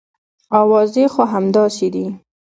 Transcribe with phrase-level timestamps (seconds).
[0.59, 2.05] اوازې خو همداسې دي.